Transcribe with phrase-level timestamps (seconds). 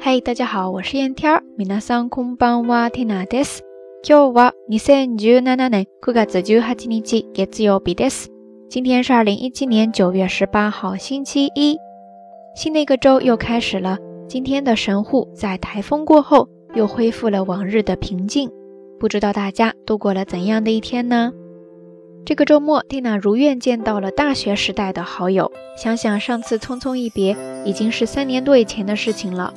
[0.00, 1.42] 嗨，大家好，我是燕天儿。
[1.58, 3.62] 皆さんこんばんは、ティナです。
[4.02, 8.28] 今日は二千十七年九月十八日、月曜日です。
[8.68, 11.76] 今天是二零一七年九月十八号，星期一。
[12.54, 13.98] 新的一个周又开始了。
[14.28, 18.50] 今天的神户在台风过后又恢复了往日的平静。
[18.98, 21.32] 不知道大家度过了怎样的一天呢？
[22.24, 25.52] 这个周末，蒂娜如愿见到了大学时代的好友。
[25.76, 29.54] 想想上次匆匆一别，已经是三年多以前的事情了。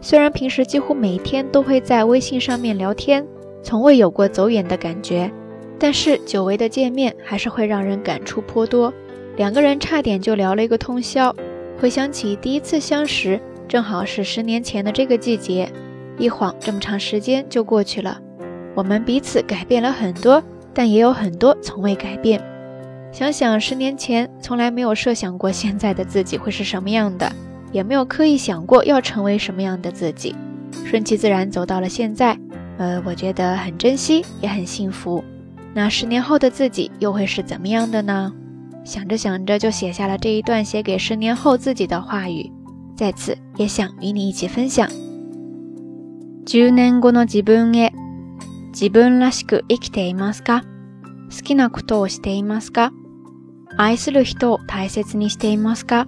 [0.00, 3.26] 虽然平时几乎每天都会在微信上面聊天，
[3.62, 5.30] 从未有过走远的感觉，
[5.78, 8.92] 但是久违的见面还是会让人感触颇多。
[9.36, 11.34] 两个人差点就聊了一个通宵。
[11.78, 15.70] 回想起第一次相识，正好是十年前的这个季节，
[16.18, 18.20] 一晃这么长时间就过去了。
[18.74, 20.42] 我们彼此改变了很多，
[20.72, 22.42] 但也有很多从未改变。
[23.12, 27.30] 想想十年前，从来没有设想过现在的自己会是什么样的。
[27.71, 30.35] 也没有刻意想过要成为什么样的自己，
[30.85, 32.37] 顺其自然走到了现在。
[32.77, 35.23] 呃，我觉得很珍惜，也很幸福。
[35.73, 38.33] 那十年后的自己又会是怎么样的呢？
[38.83, 42.51] 想着想着就写下了这一段写给十年后自己的话语，
[42.95, 44.87] 在此也想与你一起分享。
[46.45, 47.91] 十年後の自分へ、
[48.71, 50.61] 自分らしく生きていますか？
[51.29, 52.91] 好きなことをしていますか？
[53.77, 56.07] 愛する人を大切にしていますか？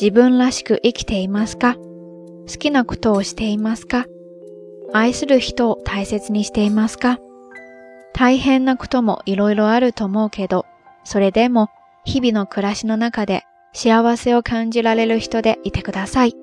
[0.00, 1.74] 自分らしく生きていますか？
[1.74, 1.82] 好
[2.46, 4.06] きなことをしていますか？
[4.92, 7.18] 愛する人を大切にしていますか？
[8.14, 10.66] 大変なこともいろいろあると思うけど、
[11.02, 11.68] それでも
[12.04, 13.42] 日々の暮らしの中で
[13.72, 16.34] 幸せを感じられる人でいてください。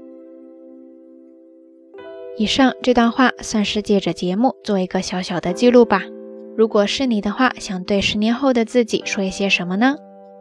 [2.38, 6.02] 以上这段话算是借着节目做一个小小的记录吧。
[6.58, 9.96] 如果是你的话，想对十年后的自己说一些什么呢？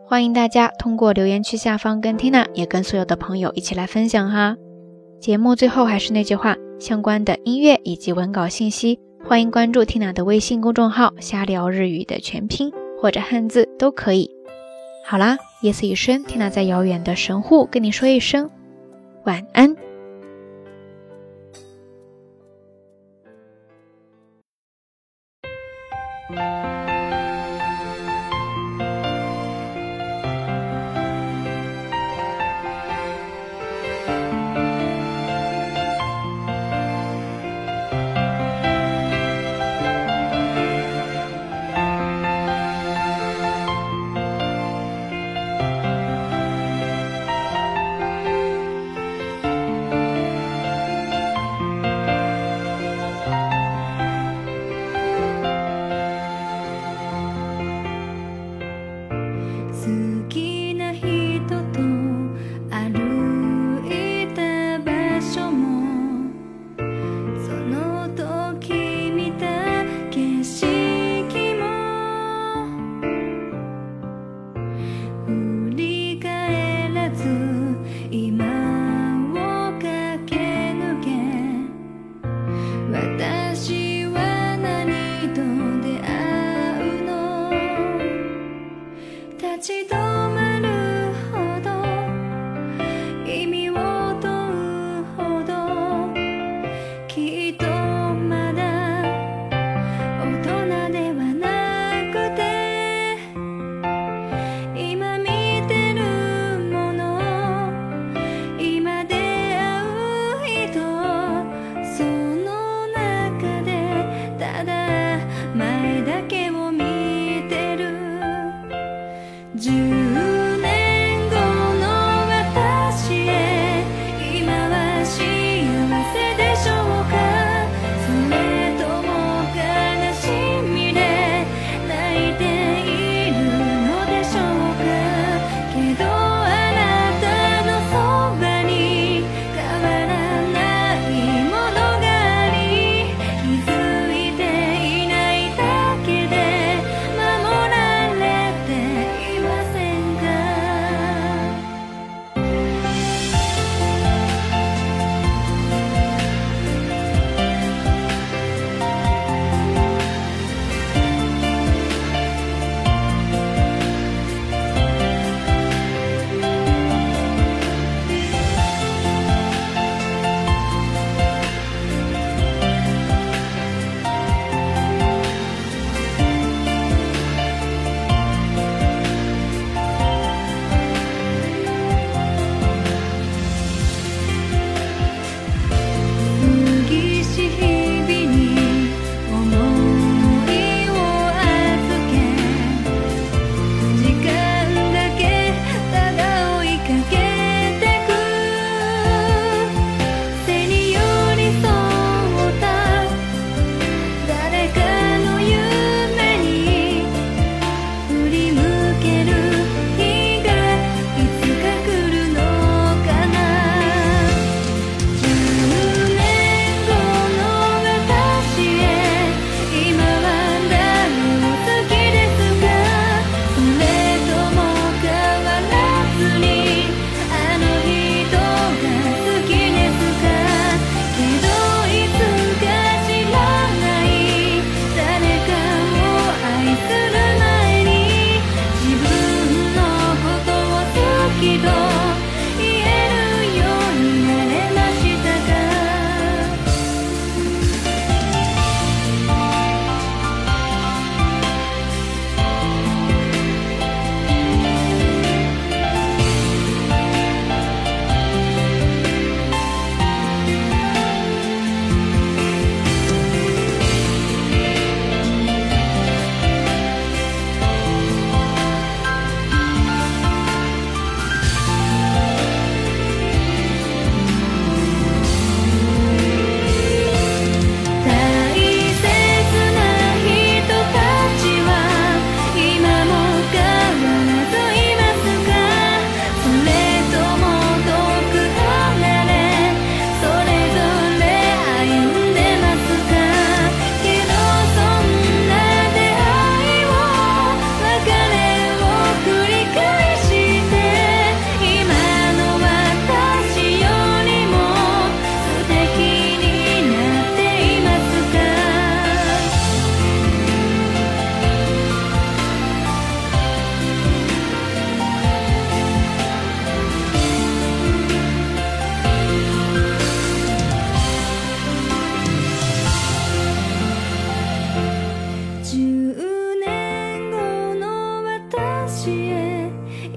[0.06, 4.54] 欢迎大家通过留言区下方跟 Tina 也跟所有的朋友一起来分享哈。
[5.19, 12.70] 节目最后还是那句话，相关的音乐以及文稿信息，欢迎关注 Tina 的微信公众号“瞎聊日语”的全拼
[13.00, 14.31] 或者汉字都可以。
[15.06, 18.50] 好啦，夜色已深，Tina 在遥远的神户跟你说一声
[19.25, 19.75] 晚安。
[60.28, 60.44] que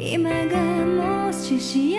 [0.10, 0.58] 今が
[1.28, 1.97] もし幸